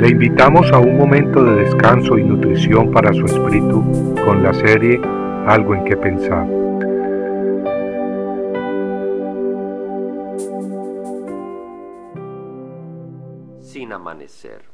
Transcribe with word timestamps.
Le 0.00 0.08
invitamos 0.08 0.72
a 0.72 0.78
un 0.78 0.96
momento 0.96 1.44
de 1.44 1.56
descanso 1.56 2.16
y 2.16 2.24
nutrición 2.24 2.90
para 2.90 3.12
su 3.12 3.26
espíritu 3.26 4.14
con 4.24 4.42
la 4.42 4.54
serie 4.54 4.98
Algo 5.46 5.74
en 5.74 5.84
que 5.84 5.94
pensar. 5.94 6.46
Sin 13.60 13.92
amanecer. 13.92 14.64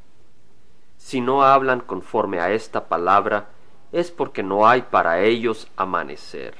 Si 0.97 1.21
no 1.21 1.43
hablan 1.43 1.81
conforme 1.81 2.39
a 2.39 2.53
esta 2.53 2.87
palabra, 2.87 3.49
es 3.91 4.13
porque 4.13 4.45
no 4.45 4.69
hay 4.69 4.83
para 4.83 5.23
ellos 5.23 5.69
amanecer. 5.77 6.55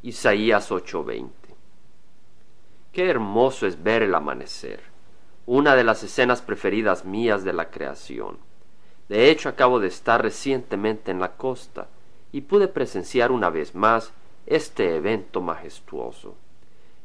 Isaías 0.00 0.70
8:20. 0.70 1.28
Qué 2.92 3.10
hermoso 3.10 3.66
es 3.66 3.82
ver 3.82 4.04
el 4.04 4.14
amanecer 4.14 4.93
una 5.46 5.76
de 5.76 5.84
las 5.84 6.02
escenas 6.02 6.42
preferidas 6.42 7.04
mías 7.04 7.44
de 7.44 7.52
la 7.52 7.70
creación. 7.70 8.38
De 9.08 9.30
hecho, 9.30 9.48
acabo 9.48 9.80
de 9.80 9.88
estar 9.88 10.22
recientemente 10.22 11.10
en 11.10 11.20
la 11.20 11.32
costa 11.32 11.88
y 12.32 12.42
pude 12.42 12.68
presenciar 12.68 13.30
una 13.30 13.50
vez 13.50 13.74
más 13.74 14.12
este 14.46 14.96
evento 14.96 15.40
majestuoso. 15.40 16.34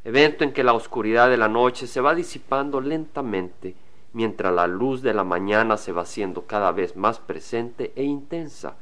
Evento 0.05 0.43
en 0.43 0.53
que 0.53 0.63
la 0.63 0.73
oscuridad 0.73 1.29
de 1.29 1.37
la 1.37 1.49
noche 1.49 1.85
se 1.85 1.99
va 1.99 2.15
disipando 2.15 2.79
lentamente 2.79 3.75
mientras 4.13 4.53
la 4.53 4.67
luz 4.67 5.01
de 5.01 5.13
la 5.13 5.23
mañana 5.23 5.77
se 5.77 5.91
va 5.91 6.03
haciendo 6.03 6.45
cada 6.45 6.71
vez 6.71 6.95
más 6.95 7.19
presente 7.19 7.91
e 7.95 8.03
intensa, 8.03 8.75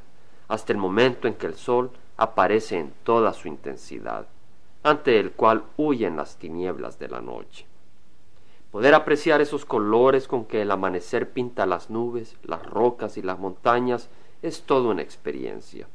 hasta 0.46 0.72
el 0.72 0.78
momento 0.78 1.28
en 1.28 1.34
que 1.34 1.46
el 1.46 1.54
sol 1.54 1.90
aparece 2.16 2.78
en 2.78 2.92
toda 3.02 3.32
su 3.32 3.48
intensidad, 3.48 4.26
ante 4.82 5.20
el 5.20 5.32
cual 5.32 5.64
huyen 5.76 6.16
las 6.16 6.36
tinieblas 6.36 6.98
de 6.98 7.08
la 7.08 7.20
noche. 7.20 7.66
Poder 8.70 8.94
apreciar 8.94 9.40
esos 9.40 9.64
colores 9.64 10.28
con 10.28 10.44
que 10.44 10.60
el 10.60 10.70
amanecer 10.70 11.30
pinta 11.30 11.64
las 11.64 11.88
nubes, 11.88 12.36
las 12.42 12.66
rocas 12.66 13.16
y 13.16 13.22
las 13.22 13.38
montañas 13.38 14.10
es 14.42 14.62
toda 14.62 14.90
una 14.90 15.00
experiencia. 15.00 15.88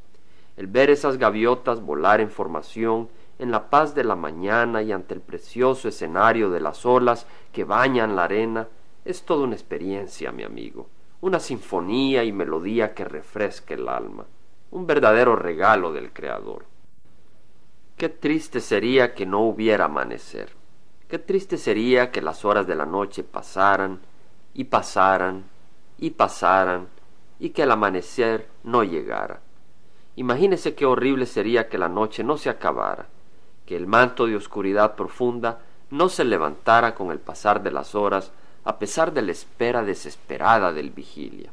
El 0.57 0.65
ver 0.65 0.89
esas 0.89 1.17
gaviotas 1.17 1.81
volar 1.81 2.19
en 2.19 2.31
formación 2.31 3.09
en 3.37 3.51
la 3.51 3.69
paz 3.69 3.93
de 3.93 4.03
la 4.03 4.15
mañana 4.15 4.81
y 4.81 4.91
ante 4.91 5.13
el 5.13 5.21
precioso 5.21 5.87
escenario 5.87 6.49
de 6.49 6.61
las 6.61 6.83
olas 6.83 7.27
que 7.51 7.63
bañan 7.63 8.15
la 8.15 8.23
arena 8.23 8.67
es 9.05 9.21
toda 9.21 9.43
una 9.43 9.55
experiencia, 9.55 10.31
mi 10.31 10.43
amigo, 10.43 10.87
una 11.21 11.39
sinfonía 11.39 12.23
y 12.23 12.31
melodía 12.31 12.95
que 12.95 13.05
refresca 13.05 13.75
el 13.75 13.87
alma, 13.87 14.25
un 14.71 14.87
verdadero 14.87 15.35
regalo 15.35 15.93
del 15.93 16.11
Creador. 16.11 16.65
Qué 17.97 18.09
triste 18.09 18.61
sería 18.61 19.13
que 19.13 19.27
no 19.27 19.41
hubiera 19.41 19.85
amanecer 19.85 20.62
Qué 21.13 21.19
triste 21.19 21.59
sería 21.59 22.09
que 22.09 22.23
las 22.23 22.43
horas 22.43 22.65
de 22.65 22.73
la 22.73 22.87
noche 22.87 23.23
pasaran 23.23 23.99
y 24.55 24.63
pasaran 24.63 25.43
y 25.99 26.09
pasaran 26.09 26.87
y 27.37 27.51
que 27.51 27.61
el 27.61 27.69
amanecer 27.69 28.47
no 28.63 28.83
llegara. 28.83 29.39
Imagínese 30.15 30.73
qué 30.73 30.87
horrible 30.87 31.27
sería 31.27 31.69
que 31.69 31.77
la 31.77 31.87
noche 31.87 32.23
no 32.23 32.35
se 32.37 32.49
acabara, 32.49 33.09
que 33.67 33.75
el 33.75 33.85
manto 33.85 34.25
de 34.25 34.35
oscuridad 34.35 34.95
profunda 34.95 35.59
no 35.91 36.09
se 36.09 36.23
levantara 36.23 36.95
con 36.95 37.11
el 37.11 37.19
pasar 37.19 37.61
de 37.61 37.69
las 37.69 37.93
horas 37.93 38.31
a 38.63 38.79
pesar 38.79 39.13
de 39.13 39.21
la 39.21 39.33
espera 39.33 39.83
desesperada 39.83 40.73
del 40.73 40.89
vigilia. 40.89 41.51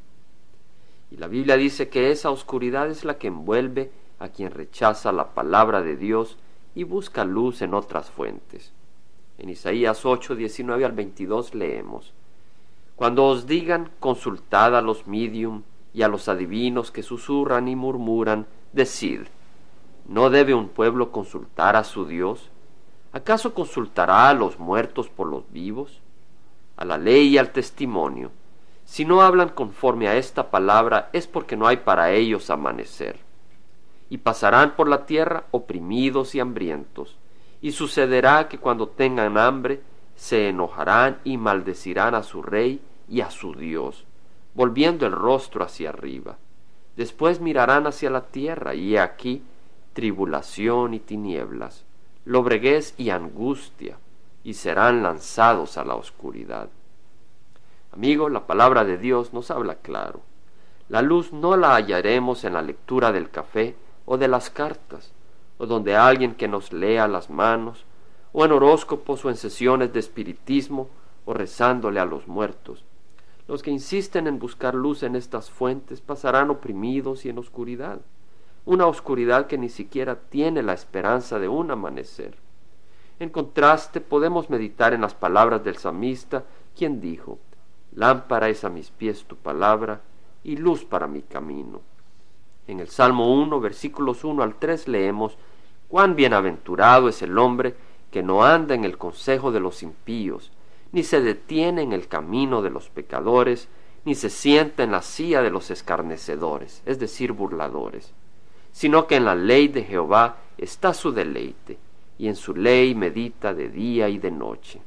Y 1.11 1.19
la 1.19 1.27
Biblia 1.27 1.59
dice 1.59 1.91
que 1.91 2.11
esa 2.11 2.31
oscuridad 2.31 2.89
es 2.89 3.05
la 3.05 3.19
que 3.19 3.27
envuelve 3.27 3.93
a 4.21 4.31
quien 4.31 4.53
rechaza 4.53 5.13
la 5.13 5.35
palabra 5.35 5.83
de 5.83 5.97
Dios 5.97 6.39
y 6.75 6.85
busca 6.85 7.27
luz 7.27 7.61
en 7.61 7.75
otras 7.75 8.09
fuentes. 8.09 8.73
En 9.41 9.49
Isaías 9.49 10.05
8, 10.05 10.35
19 10.37 10.85
al 10.85 10.93
22 10.93 11.55
leemos, 11.55 12.13
Cuando 12.95 13.25
os 13.25 13.47
digan, 13.47 13.91
consultad 13.99 14.77
a 14.77 14.83
los 14.83 15.07
medium 15.07 15.63
y 15.95 16.03
a 16.03 16.09
los 16.09 16.29
adivinos 16.29 16.91
que 16.91 17.03
susurran 17.03 17.67
y 17.67 17.75
murmuran, 17.75 18.47
decid, 18.75 19.23
¿no 20.07 20.29
debe 20.29 20.53
un 20.53 20.69
pueblo 20.69 21.11
consultar 21.11 21.75
a 21.75 21.85
su 21.85 22.05
Dios? 22.05 22.51
¿Acaso 23.13 23.55
consultará 23.55 24.29
a 24.29 24.35
los 24.35 24.59
muertos 24.59 25.09
por 25.09 25.27
los 25.27 25.51
vivos? 25.51 26.03
A 26.77 26.85
la 26.85 26.99
ley 26.99 27.29
y 27.29 27.39
al 27.39 27.51
testimonio. 27.51 28.33
Si 28.85 29.07
no 29.07 29.23
hablan 29.23 29.49
conforme 29.49 30.09
a 30.09 30.17
esta 30.17 30.51
palabra 30.51 31.09
es 31.15 31.27
porque 31.27 31.57
no 31.57 31.67
hay 31.67 31.79
para 31.79 32.13
ellos 32.13 32.51
amanecer. 32.51 33.19
Y 34.11 34.19
pasarán 34.19 34.77
por 34.77 34.87
la 34.87 35.07
tierra 35.07 35.45
oprimidos 35.51 36.35
y 36.35 36.41
hambrientos 36.41 37.17
y 37.61 37.73
sucederá 37.73 38.49
que 38.49 38.59
cuando 38.59 38.89
tengan 38.89 39.37
hambre 39.39 39.83
se 40.17 40.49
enojarán 40.49 41.19
y 41.25 41.37
maldecirán 41.37 42.15
a 42.15 42.23
su 42.23 42.43
rey 42.43 42.81
y 43.09 43.21
a 43.21 43.31
su 43.31 43.55
Dios, 43.55 44.05
volviendo 44.55 45.07
el 45.07 45.13
rostro 45.13 45.65
hacia 45.65 45.91
arriba. 45.91 46.37
Después 46.97 47.41
mirarán 47.41 47.87
hacia 47.87 48.11
la 48.11 48.27
tierra 48.27 48.75
y 48.75 48.95
he 48.95 49.01
aquí 49.01 49.43
tribulación 49.93 50.95
y 50.95 51.01
tinieblas, 51.01 51.85
lobreguez 52.25 52.95
y 52.97 53.11
angustia, 53.11 53.99
y 54.43 54.55
serán 54.55 55.03
lanzados 55.03 55.77
a 55.77 55.85
la 55.85 55.95
oscuridad. 55.95 56.69
Amigo, 57.93 58.29
la 58.29 58.47
palabra 58.47 58.85
de 58.85 58.97
Dios 58.97 59.33
nos 59.33 59.51
habla 59.51 59.77
claro. 59.77 60.23
La 60.89 61.03
luz 61.03 61.33
no 61.33 61.57
la 61.57 61.75
hallaremos 61.75 62.45
en 62.45 62.55
la 62.55 62.63
lectura 62.63 63.13
del 63.13 63.31
café 63.31 63.77
o 64.07 64.17
de 64.17 64.29
las 64.29 64.51
cartas, 64.51 65.13
o 65.61 65.67
donde 65.67 65.95
alguien 65.95 66.35
que 66.35 66.49
nos 66.49 66.73
lea 66.73 67.07
las 67.07 67.29
manos, 67.29 67.85
o 68.33 68.47
en 68.47 68.53
horóscopos 68.53 69.27
o 69.27 69.29
en 69.29 69.37
sesiones 69.37 69.93
de 69.93 70.01
espiritismo, 70.01 70.89
o 71.27 71.35
rezándole 71.35 72.01
a 72.01 72.07
los 72.07 72.27
muertos. 72.27 72.83
Los 73.47 73.63
que 73.63 73.71
insisten 73.71 74.27
en 74.27 74.39
buscar 74.39 74.75
luz 74.75 75.03
en 75.03 75.17
estas 75.17 75.51
fuentes 75.51 76.01
pasarán 76.01 76.49
oprimidos 76.49 77.27
y 77.27 77.29
en 77.29 77.37
oscuridad, 77.37 78.01
una 78.65 78.87
oscuridad 78.87 79.49
que 79.49 79.59
ni 79.59 79.69
siquiera 79.69 80.19
tiene 80.31 80.63
la 80.63 80.73
esperanza 80.73 81.39
de 81.39 81.49
un 81.49 81.71
amanecer. 81.71 82.39
En 83.19 83.29
contraste, 83.29 84.01
podemos 84.01 84.49
meditar 84.49 84.95
en 84.95 85.03
las 85.03 85.15
palabras 85.15 85.63
del 85.63 85.77
samista, 85.77 86.45
quien 86.75 87.03
dijo, 87.03 87.39
Lámpara 87.95 88.49
es 88.49 88.65
a 88.65 88.71
mis 88.71 88.91
pies 88.91 89.25
tu 89.25 89.37
palabra 89.37 90.01
y 90.43 90.57
luz 90.57 90.87
para 90.87 91.07
mi 91.07 91.21
camino. 91.21 91.83
En 92.67 92.81
el 92.81 92.89
Salmo 92.89 93.33
1, 93.35 93.61
versículos 93.61 94.25
1 94.25 94.43
al 94.43 94.55
3 94.57 94.89
leemos, 94.89 95.37
Cuán 95.89 96.15
bienaventurado 96.15 97.09
es 97.09 97.21
el 97.23 97.37
hombre 97.37 97.75
que 98.11 98.23
no 98.23 98.45
anda 98.45 98.75
en 98.75 98.85
el 98.85 98.97
consejo 98.97 99.51
de 99.51 99.61
los 99.61 99.83
impíos, 99.83 100.53
ni 100.93 101.03
se 101.03 101.21
detiene 101.21 101.83
en 101.83 101.93
el 101.93 102.09
camino 102.09 102.63
de 102.63 102.71
los 102.71 102.89
pecadores, 102.89 103.69
ni 104.05 104.15
se 104.15 104.31
sienta 104.31 104.83
en 104.83 104.93
la 104.93 105.03
silla 105.03 105.43
de 105.43 105.51
los 105.51 105.71
escarnecedores, 105.71 106.83
es 106.87 106.99
decir, 106.99 107.33
burladores, 107.33 108.13
sino 108.73 109.07
que 109.07 109.17
en 109.17 109.25
la 109.25 109.35
ley 109.35 109.69
de 109.69 109.83
Jehová 109.83 110.37
está 110.59 110.95
su 110.95 111.13
deleite, 111.13 111.79
y 112.19 112.29
en 112.29 112.37
su 112.37 112.55
ley 112.55 112.95
medita 112.95 113.55
de 113.55 113.69
día 113.69 114.09
y 114.09 114.19
de 114.19 114.31
noche. 114.31 114.81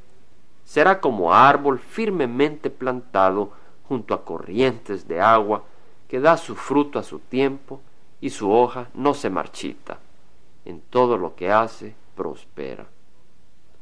Será 0.64 1.00
como 1.00 1.34
árbol 1.34 1.78
firmemente 1.78 2.70
plantado 2.70 3.52
junto 3.88 4.14
a 4.14 4.24
corrientes 4.24 5.06
de 5.08 5.20
agua, 5.20 5.64
que 6.14 6.20
da 6.20 6.36
su 6.36 6.54
fruto 6.54 7.00
a 7.00 7.02
su 7.02 7.18
tiempo, 7.18 7.80
y 8.20 8.30
su 8.30 8.52
hoja 8.52 8.86
no 8.94 9.14
se 9.14 9.30
marchita 9.30 9.98
en 10.64 10.80
todo 10.80 11.18
lo 11.18 11.34
que 11.34 11.50
hace, 11.50 11.96
prospera. 12.14 12.86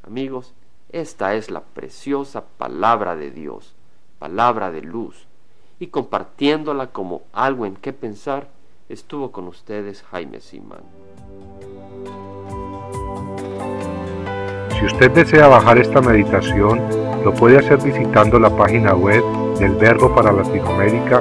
Amigos, 0.03 0.55
esta 0.89 1.35
es 1.35 1.51
la 1.51 1.61
preciosa 1.61 2.43
palabra 2.57 3.17
de 3.17 3.33
Dios, 3.33 3.75
palabra 4.19 4.71
de 4.71 4.81
luz, 4.81 5.27
y 5.79 5.89
compartiéndola 5.89 6.87
como 6.87 7.21
algo 7.35 7.67
en 7.67 7.77
qué 7.77 7.93
pensar, 7.93 8.49
estuvo 8.89 9.31
con 9.31 9.47
ustedes 9.47 10.03
Jaime 10.05 10.41
Simán. 10.41 10.85
Si 14.71 14.87
usted 14.87 15.11
desea 15.11 15.49
bajar 15.49 15.77
esta 15.77 16.01
meditación, 16.01 16.81
lo 17.23 17.35
puede 17.35 17.59
hacer 17.59 17.77
visitando 17.77 18.39
la 18.39 18.57
página 18.57 18.95
web 18.95 19.23
del 19.59 19.75
Verbo 19.75 20.15
para 20.15 20.33
Latinoamérica 20.33 21.21